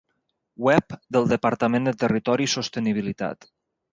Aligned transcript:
Web 0.67 0.95
del 1.17 1.27
Departament 1.33 1.85
de 1.89 1.95
Territori 2.05 2.49
i 2.49 2.53
Sostenibilitat. 2.57 3.49